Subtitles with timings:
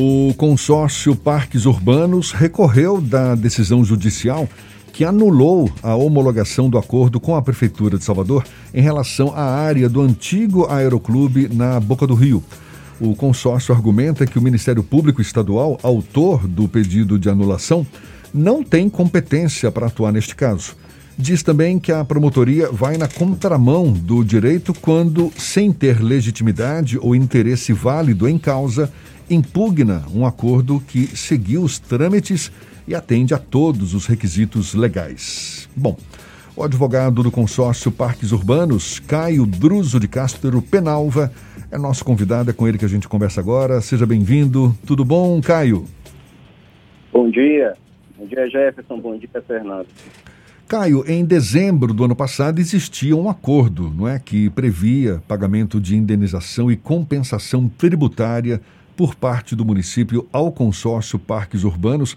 [0.00, 4.48] O consórcio Parques Urbanos recorreu da decisão judicial
[4.92, 9.88] que anulou a homologação do acordo com a Prefeitura de Salvador em relação à área
[9.88, 12.44] do antigo Aeroclube na Boca do Rio.
[13.00, 17.84] O consórcio argumenta que o Ministério Público Estadual, autor do pedido de anulação,
[18.32, 20.76] não tem competência para atuar neste caso.
[21.20, 27.12] Diz também que a promotoria vai na contramão do direito quando, sem ter legitimidade ou
[27.12, 28.88] interesse válido em causa,
[29.28, 32.52] impugna um acordo que seguiu os trâmites
[32.86, 35.68] e atende a todos os requisitos legais.
[35.74, 35.98] Bom,
[36.54, 41.32] o advogado do consórcio Parques Urbanos, Caio Druso de Castro Penalva,
[41.68, 43.80] é nosso convidado, é com ele que a gente conversa agora.
[43.80, 44.72] Seja bem-vindo.
[44.86, 45.84] Tudo bom, Caio?
[47.12, 47.74] Bom dia.
[48.16, 49.00] Bom dia, Jefferson.
[49.00, 49.88] Bom dia, Fernando.
[50.68, 55.96] Caio, em dezembro do ano passado existia um acordo, não é, que previa pagamento de
[55.96, 58.60] indenização e compensação tributária
[58.94, 62.14] por parte do município ao consórcio Parques Urbanos.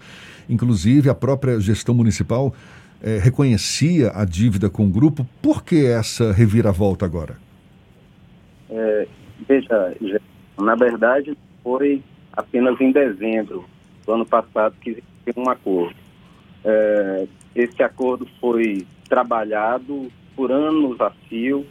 [0.50, 2.54] Inclusive, a própria gestão municipal
[3.02, 5.26] eh, reconhecia a dívida com o grupo.
[5.40, 7.38] Por que essa reviravolta agora?
[8.68, 9.08] É,
[9.48, 9.96] veja,
[10.60, 12.02] na verdade, foi
[12.34, 13.64] apenas em dezembro
[14.04, 15.96] do ano passado que existiu um acordo.
[16.62, 21.66] É, esse acordo foi trabalhado por anos a fio,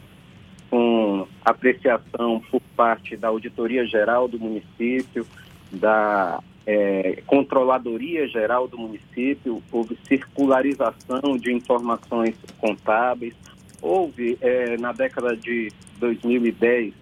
[0.70, 5.26] com apreciação por parte da Auditoria Geral do município,
[5.70, 13.34] da é, Controladoria Geral do município, houve circularização de informações contábeis,
[13.80, 16.94] houve é, na década de 2010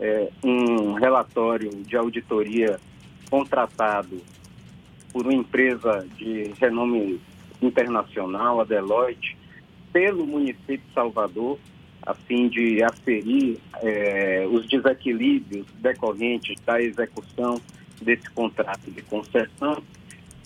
[0.00, 2.80] é, um relatório de auditoria
[3.30, 4.20] contratado
[5.12, 7.20] por uma empresa de renome
[7.62, 9.36] internacional, a Deloitte,
[9.92, 11.58] pelo município de Salvador,
[12.02, 17.60] a fim de aferir é, os desequilíbrios decorrentes da execução
[18.00, 19.82] desse contrato de concessão.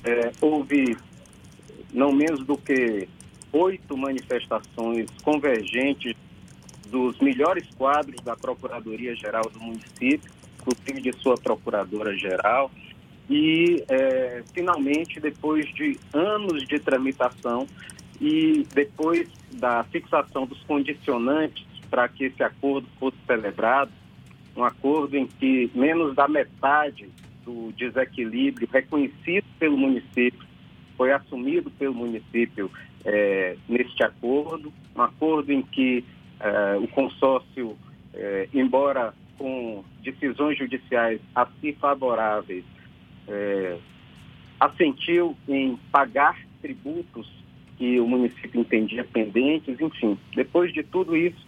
[0.04, 0.96] É, houve
[1.92, 3.08] não menos do que
[3.52, 6.14] oito manifestações convergentes
[6.90, 12.70] dos melhores quadros da Procuradoria-Geral do município, inclusive de sua Procuradora-Geral,
[13.28, 17.66] e é, finalmente, depois de anos de tramitação
[18.20, 23.90] e depois da fixação dos condicionantes para que esse acordo fosse celebrado,
[24.56, 27.08] um acordo em que menos da metade
[27.44, 30.46] do desequilíbrio reconhecido pelo município
[30.96, 32.70] foi assumido pelo município
[33.04, 36.04] é, neste acordo, um acordo em que
[36.40, 37.76] é, o consórcio,
[38.14, 42.64] é, embora com decisões judiciais assim favoráveis,
[43.28, 43.78] é,
[44.58, 47.28] assentiu em pagar tributos
[47.76, 50.18] que o município entendia pendentes, enfim.
[50.34, 51.46] Depois de tudo isso,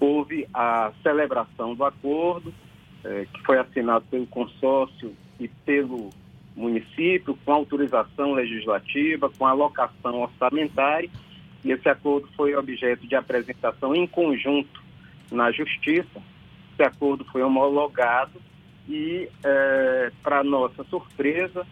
[0.00, 2.52] houve a celebração do acordo,
[3.04, 6.10] é, que foi assinado pelo consórcio e pelo
[6.54, 11.10] município, com autorização legislativa, com alocação orçamentária,
[11.62, 14.82] e esse acordo foi objeto de apresentação em conjunto
[15.30, 16.22] na Justiça.
[16.72, 18.40] Esse acordo foi homologado
[18.88, 21.66] e, é, para nossa surpresa,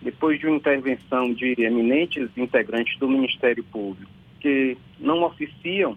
[0.00, 4.10] depois de uma intervenção de eminentes integrantes do Ministério Público,
[4.40, 5.96] que não oficiam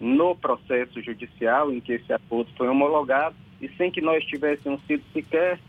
[0.00, 5.04] no processo judicial em que esse acordo foi homologado, e sem que nós tivéssemos sido
[5.12, 5.60] sequer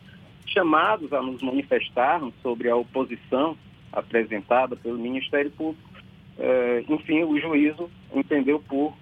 [0.48, 3.56] chamados a nos manifestarmos sobre a oposição
[3.92, 5.88] apresentada pelo Ministério Público,
[6.40, 8.96] é, enfim, o juízo entendeu por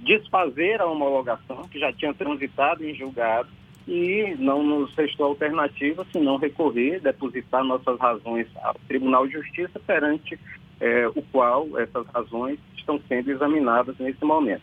[0.00, 3.48] desfazer a homologação, que já tinha transitado em julgado,
[3.88, 10.38] e não nos restou alternativa senão recorrer, depositar nossas razões ao Tribunal de Justiça, perante
[10.78, 14.62] é, o qual essas razões estão sendo examinadas nesse momento.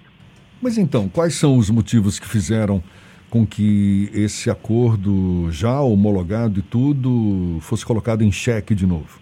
[0.61, 2.83] Mas então, quais são os motivos que fizeram
[3.29, 9.19] com que esse acordo já homologado e tudo fosse colocado em xeque de novo?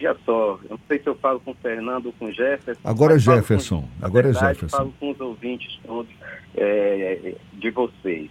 [0.00, 2.80] Olha só, eu não sei se eu falo com o Fernando ou com o Jefferson.
[2.84, 4.76] Agora é Jefferson, com, agora é verdade, é Jefferson.
[4.76, 6.12] Falo com os ouvintes todos
[6.56, 8.30] é, de vocês.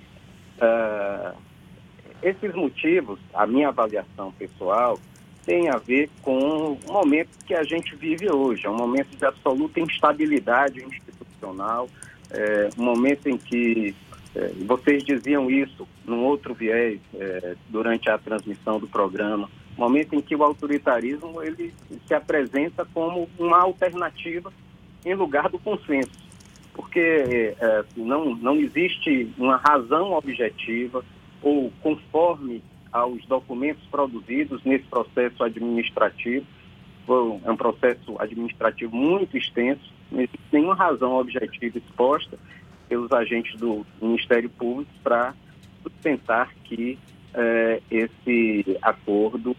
[0.57, 1.35] Uh,
[2.21, 4.97] esses motivos, a minha avaliação pessoal,
[5.45, 8.65] tem a ver com o momento que a gente vive hoje.
[8.65, 11.89] É um momento de absoluta instabilidade institucional,
[12.31, 13.94] é, um momento em que
[14.33, 20.21] é, vocês diziam isso num outro viés é, durante a transmissão do programa, momento em
[20.21, 21.73] que o autoritarismo ele
[22.07, 24.51] se apresenta como uma alternativa
[25.06, 26.22] em lugar do consenso
[26.73, 31.03] porque é, não, não existe uma razão objetiva
[31.41, 36.45] ou conforme aos documentos produzidos nesse processo administrativo.
[37.43, 42.37] É um processo administrativo muito extenso, não existe nenhuma razão objetiva exposta
[42.87, 45.33] pelos agentes do Ministério Público para
[45.81, 46.97] sustentar que
[47.33, 49.55] é, esse acordo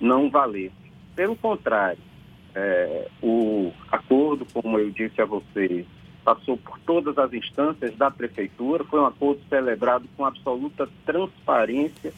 [0.00, 0.72] não valesse.
[1.14, 2.00] Pelo contrário,
[2.54, 5.86] é, o acordo, como eu disse a vocês,
[6.28, 12.12] passou por todas as instâncias da prefeitura, foi um acordo celebrado com absoluta transparência,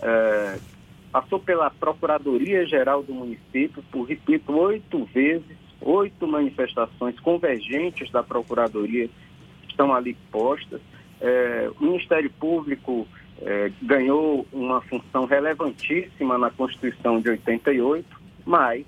[0.00, 0.58] é,
[1.12, 9.08] passou pela Procuradoria-Geral do município, por, repito, oito vezes, oito manifestações convergentes da Procuradoria
[9.68, 10.80] estão ali postas.
[11.20, 13.06] É, o Ministério Público
[13.42, 18.04] é, ganhou uma função relevantíssima na Constituição de 88,
[18.44, 18.84] mas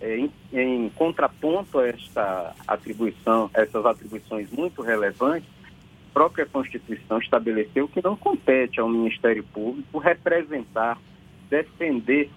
[0.00, 5.48] é, em, em, contraponto a esta atribuição, essas atribuições muito relevantes,
[6.10, 10.98] a própria Constituição estabeleceu que não compete ao Ministério Público representar,
[11.50, 12.30] defender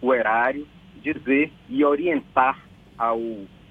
[0.00, 0.66] o erário,
[1.02, 2.58] dizer e orientar
[2.96, 3.20] ao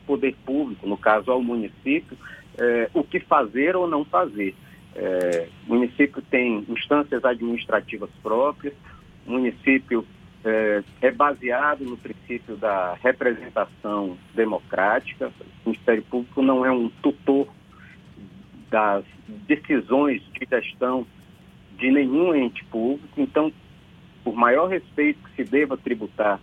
[0.06, 2.18] poder público, no caso ao município,
[2.58, 4.56] é, o que fazer ou não fazer.
[4.96, 8.74] É, o município tem instâncias administrativas próprias,
[9.26, 10.06] o município
[10.46, 15.32] é, é, baseado no princípio da representação democrática.
[15.66, 17.48] O Ministério Público não é um tutor
[18.70, 19.06] das
[19.48, 21.06] decisões de gestão
[21.78, 23.22] de nenhum ente público.
[23.22, 23.52] Então,
[24.24, 26.40] por maior respeito que se deva tributar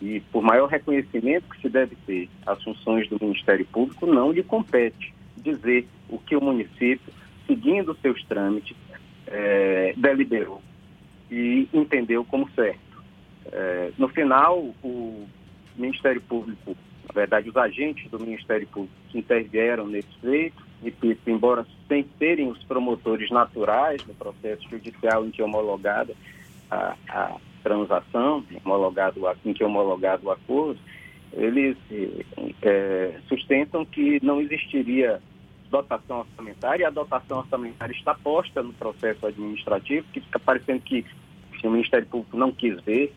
[0.00, 4.42] e por maior reconhecimento que se deve ter às funções do Ministério Público, não lhe
[4.42, 7.12] compete dizer o que o município,
[7.46, 8.76] seguindo seus trâmites,
[9.26, 10.62] é, deliberou
[11.30, 12.89] e entendeu como certo.
[13.52, 15.26] É, no final, o
[15.76, 16.76] Ministério Público,
[17.08, 22.48] na verdade, os agentes do Ministério Público que intervieram nesse feito, repito, embora sem serem
[22.48, 26.14] os promotores naturais no processo judicial em que é homologada
[26.70, 30.78] a, a transação, homologado, em que é homologado o acordo,
[31.32, 31.76] eles
[32.62, 35.20] é, sustentam que não existiria
[35.70, 41.04] dotação orçamentária, e a dotação orçamentária está posta no processo administrativo, que fica parecendo que
[41.62, 43.14] o Ministério Público não quis ver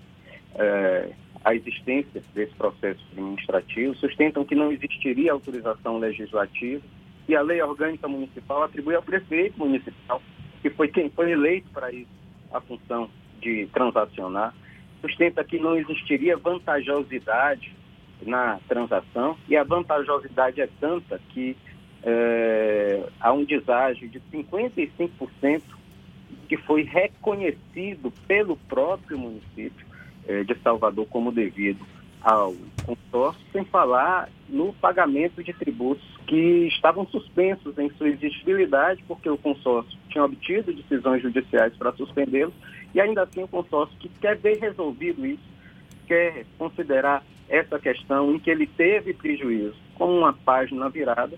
[0.55, 1.09] é,
[1.43, 6.81] a existência desse processo administrativo, sustentam que não existiria autorização legislativa
[7.27, 10.21] e a lei orgânica municipal atribui ao prefeito municipal,
[10.61, 12.09] que foi quem foi eleito para isso,
[12.51, 13.09] a função
[13.41, 14.53] de transacionar,
[15.01, 17.75] sustenta que não existiria vantajosidade
[18.21, 21.57] na transação e a vantajosidade é tanta que
[22.03, 25.61] é, há um deságio de 55%
[26.47, 29.92] que foi reconhecido pelo próprio município
[30.27, 31.79] é, de Salvador como devido
[32.21, 32.55] ao
[32.85, 39.37] consórcio, sem falar no pagamento de tributos que estavam suspensos em sua exigibilidade, porque o
[39.37, 42.53] consórcio tinha obtido decisões judiciais para suspendê-los,
[42.93, 45.43] e ainda assim o consórcio que quer ver resolvido isso,
[46.07, 51.37] quer considerar essa questão em que ele teve prejuízo como uma página virada,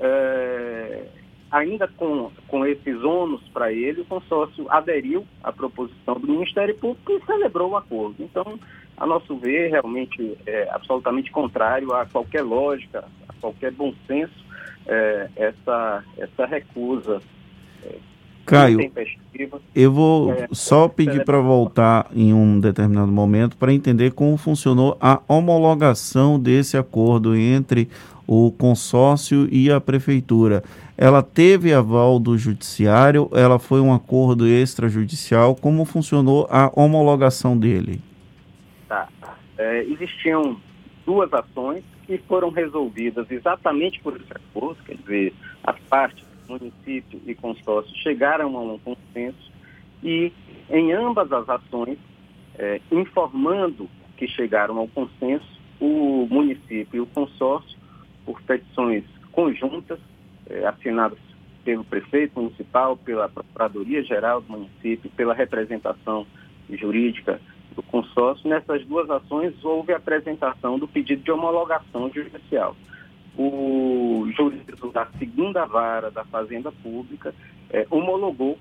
[0.00, 1.06] é,
[1.54, 7.12] ainda com, com esses ônus para ele, o consórcio aderiu à proposição do Ministério Público
[7.12, 8.16] e celebrou o acordo.
[8.18, 8.58] Então,
[8.96, 14.34] a nosso ver, realmente é absolutamente contrário a qualquer lógica, a qualquer bom senso,
[14.84, 17.22] é, essa, essa recusa.
[17.84, 17.98] É,
[18.44, 18.90] Caio,
[19.74, 24.96] eu vou é, só pedir para voltar em um determinado momento para entender como funcionou
[25.00, 27.88] a homologação desse acordo entre
[28.26, 30.62] o consórcio e a prefeitura.
[30.96, 38.00] Ela teve aval do judiciário, ela foi um acordo extrajudicial, como funcionou a homologação dele?
[38.88, 39.08] Tá.
[39.58, 40.56] É, existiam
[41.04, 47.34] duas ações que foram resolvidas exatamente por esse acordo, quer dizer, as partes, município e
[47.34, 49.52] consórcio, chegaram a um consenso
[50.02, 50.32] e
[50.70, 51.98] em ambas as ações,
[52.58, 55.46] é, informando que chegaram ao consenso,
[55.80, 57.78] o município e o consórcio
[58.24, 59.98] por petições conjuntas,
[60.48, 61.18] eh, assinadas
[61.64, 66.26] pelo prefeito municipal, pela Procuradoria-Geral do município, pela representação
[66.70, 67.40] jurídica
[67.74, 68.48] do consórcio.
[68.48, 72.76] Nessas duas ações houve a apresentação do pedido de homologação judicial.
[73.36, 77.34] O juízo da segunda vara da Fazenda Pública
[77.70, 78.58] eh, homologou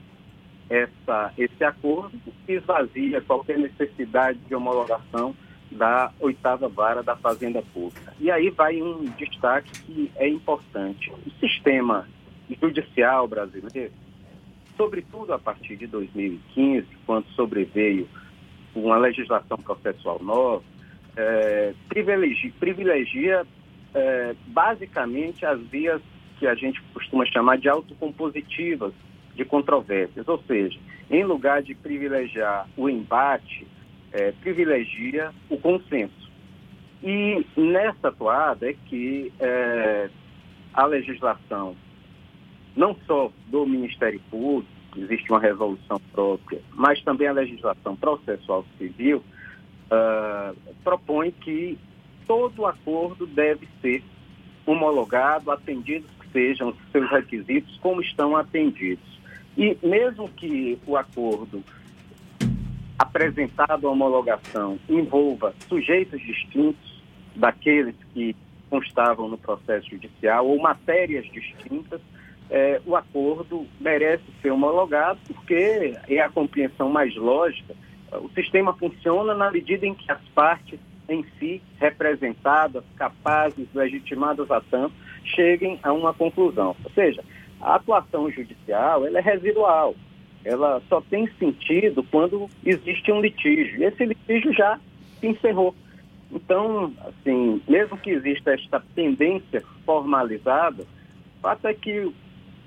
[0.70, 5.36] essa, esse acordo que esvazia qualquer necessidade de homologação
[5.72, 8.14] da oitava vara da Fazenda Pública.
[8.20, 11.12] E aí vai um destaque que é importante.
[11.26, 12.08] O sistema
[12.62, 13.92] judicial brasileiro,
[14.78, 18.08] sobretudo a partir de 2015, quando sobreveio
[18.76, 20.64] uma legislação processual nova,
[21.16, 23.46] é, privilegia, privilegia
[23.94, 26.02] é, basicamente as vias
[26.40, 28.94] que a gente costuma chamar de autocompositivas
[29.36, 33.68] de controvérsias, ou seja, em lugar de privilegiar o embate
[34.12, 36.32] é, privilegia o consenso.
[37.04, 40.10] E nessa toada é que é,
[40.74, 41.76] a legislação,
[42.76, 49.24] não só do Ministério Público, existe uma resolução própria, mas também a legislação processual civil
[49.90, 51.78] uh, propõe que
[52.28, 54.04] todo acordo deve ser
[54.66, 59.20] homologado, atendidos que sejam os seus requisitos, como estão atendidos.
[59.58, 61.64] E mesmo que o acordo
[62.98, 67.02] apresentado à homologação envolva sujeitos distintos
[67.36, 68.36] daqueles que
[68.70, 72.02] constavam no processo judicial ou matérias distintas,
[72.50, 77.76] é, o acordo merece ser homologado porque é a compreensão mais lógica.
[78.12, 84.62] O sistema funciona na medida em que as partes em si, representadas, capazes, legitimadas a
[84.62, 84.94] tanto,
[85.24, 86.76] cheguem a uma conclusão.
[86.84, 87.24] Ou seja,
[87.62, 89.96] a atuação judicial ela é residual.
[90.44, 93.80] Ela só tem sentido quando existe um litígio.
[93.80, 94.80] E esse litígio já
[95.20, 95.74] se encerrou.
[96.32, 102.12] Então, assim, mesmo que exista esta tendência formalizada, o fato é que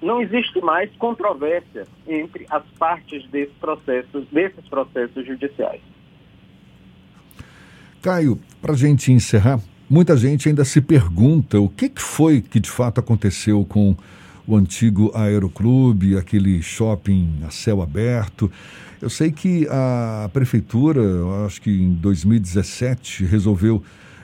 [0.00, 5.80] não existe mais controvérsia entre as partes desses processos, desses processos judiciais.
[8.06, 9.58] Caio, para a gente encerrar,
[9.90, 13.96] muita gente ainda se pergunta o que, que foi que de fato aconteceu com
[14.46, 18.48] o antigo Aeroclube, aquele shopping a céu aberto.
[19.02, 21.00] Eu sei que a prefeitura,
[21.46, 23.82] acho que em 2017, resolveu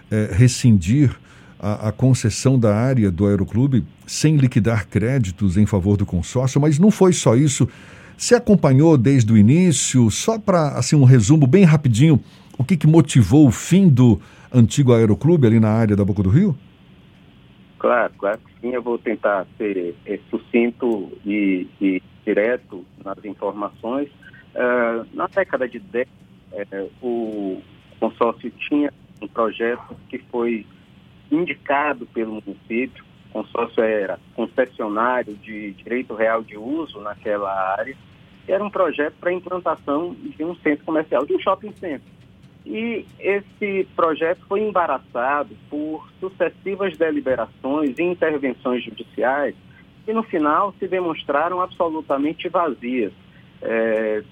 [0.08, 1.10] é, rescindir
[1.58, 6.78] a, a, concessão da área do Aeroclube sem liquidar créditos em favor do consórcio, mas
[6.78, 7.68] não foi só isso.
[8.16, 12.20] Você acompanhou desde o início, só para assim um resumo bem rapidinho,
[12.58, 14.20] o que, que motivou o fim do
[14.52, 16.56] antigo Aeroclube ali na área da Boca do Rio?
[17.78, 18.74] Claro, claro que sim.
[18.74, 24.08] Eu vou tentar ser é, sucinto e, e, direto nas informações.
[24.54, 26.06] Uh, na década de 10,
[26.52, 27.60] é, o
[27.98, 30.66] consórcio tinha um projeto que foi
[31.30, 33.04] indicado pelo município.
[33.30, 37.96] O consórcio era concessionário de direito real de uso naquela área.
[38.46, 42.12] Era um projeto para implantação de um centro comercial, de um shopping center.
[42.64, 49.54] E esse projeto foi embaraçado por sucessivas deliberações e intervenções judiciais
[50.04, 53.12] que, no final, se demonstraram absolutamente vazias.
[53.60, 54.22] É,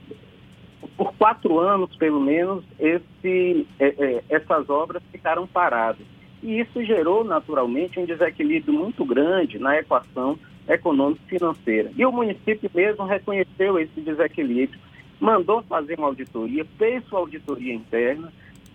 [0.96, 6.06] por quatro anos, pelo menos, esse, é, é, essas obras ficaram paradas.
[6.42, 11.90] E isso gerou, naturalmente, um desequilíbrio muito grande na equação econômico-financeira.
[11.96, 14.80] E o município mesmo reconheceu esse desequilíbrio
[15.20, 18.32] mandou fazer uma auditoria, fez sua auditoria interna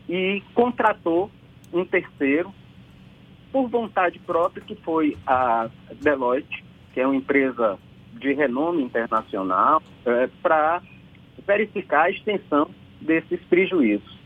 [0.07, 1.31] e contratou
[1.73, 2.53] um terceiro
[3.51, 5.69] por vontade própria, que foi a
[6.01, 7.79] Deloitte, que é uma empresa
[8.13, 10.81] de renome internacional, é, para
[11.45, 12.69] verificar a extensão
[13.01, 14.17] desses prejuízos,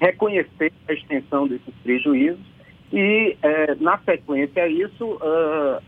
[0.00, 2.44] reconhecer a extensão desses prejuízos
[2.92, 5.82] e, é, na sequência a isso, uh,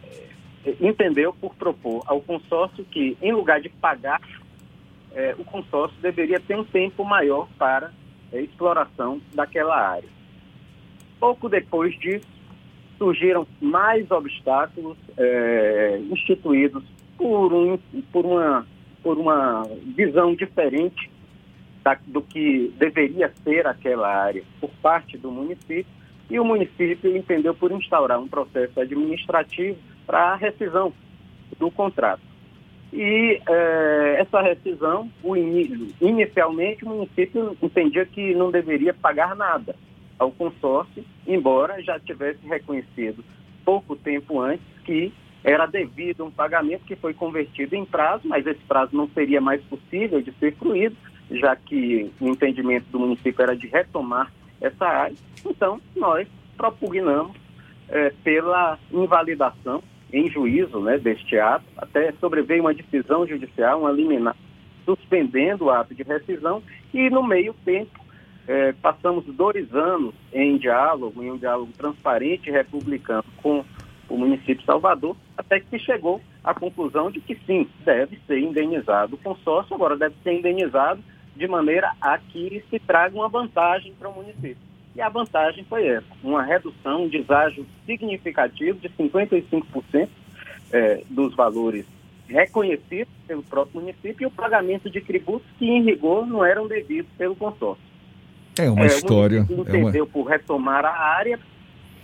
[0.81, 4.21] entendeu por propor ao consórcio que, em lugar de pagar
[5.15, 7.93] é, o consórcio deveria ter um tempo maior para
[8.33, 10.09] é, exploração daquela área.
[11.19, 12.27] Pouco depois disso,
[12.99, 16.85] surgiram mais obstáculos é, instituídos
[17.17, 17.79] por, um,
[18.13, 18.67] por, uma,
[19.03, 19.63] por uma
[19.97, 21.11] visão diferente
[21.83, 25.87] da, do que deveria ser aquela área por parte do município,
[26.29, 30.93] e o município entendeu por instaurar um processo administrativo para a rescisão
[31.59, 32.30] do contrato.
[32.93, 39.77] E é, essa rescisão, o in, inicialmente o município entendia que não deveria pagar nada
[40.19, 43.25] ao consórcio, embora já tivesse reconhecido
[43.65, 48.61] pouco tempo antes que era devido um pagamento que foi convertido em prazo, mas esse
[48.65, 50.97] prazo não seria mais possível de ser fruído,
[51.31, 54.31] já que o entendimento do município era de retomar
[54.61, 55.17] essa área.
[55.47, 57.35] Então, nós propugnamos
[57.89, 64.37] é, pela invalidação em juízo né, deste ato, até sobreveio uma decisão judicial, uma liminar,
[64.85, 66.63] suspendendo o ato de rescisão,
[66.93, 68.01] e no meio tempo
[68.49, 73.65] eh, passamos dois anos em diálogo, em um diálogo transparente e republicano com
[74.09, 78.41] o município de Salvador, até que se chegou à conclusão de que sim, deve ser
[78.41, 81.01] indenizado o consórcio, agora deve ser indenizado
[81.37, 84.70] de maneira a que se traga uma vantagem para o município.
[84.95, 90.09] E a vantagem foi essa, uma redução, um deságio significativo de 55%
[90.73, 91.87] é, dos valores
[92.27, 97.11] reconhecidos pelo próprio município e o pagamento de tributos que, em rigor, não eram devidos
[97.19, 97.83] pelo consórcio.
[98.59, 99.47] É uma é, história.
[99.49, 100.07] O entendeu é uma...
[100.07, 101.39] por retomar a área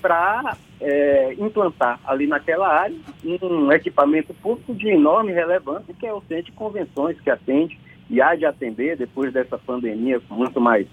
[0.01, 6.23] para é, implantar ali naquela área um equipamento público de enorme relevância, que é o
[6.23, 7.79] Centro de Convenções, que atende
[8.09, 10.87] e há de atender, depois dessa pandemia, com muito mais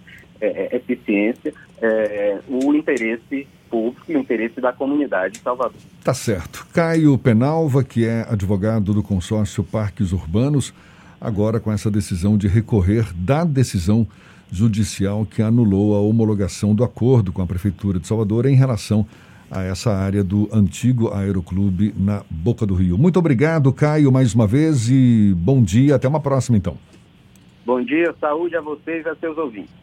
[0.46, 5.80] é, eficiência é, o interesse público e o interesse da comunidade de Salvador.
[6.04, 6.68] Tá certo.
[6.74, 10.74] Caio Penalva, que é advogado do consórcio Parques Urbanos,
[11.20, 14.08] agora com essa decisão de recorrer da decisão
[14.52, 19.08] judicial que anulou a homologação do acordo com a Prefeitura de Salvador em relação
[19.50, 22.98] a essa área do antigo Aeroclube na Boca do Rio.
[22.98, 25.96] Muito obrigado, Caio, mais uma vez e bom dia.
[25.96, 26.78] Até uma próxima, então.
[27.66, 29.83] Bom dia, saúde a vocês e a seus ouvintes.